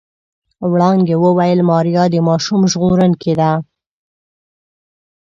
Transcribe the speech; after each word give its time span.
وړانګې 0.71 1.15
وويل 1.23 1.59
ماريا 1.69 2.03
د 2.13 2.15
ماشوم 2.27 2.61
ژغورونکې 2.71 3.33
ده. 3.39 3.51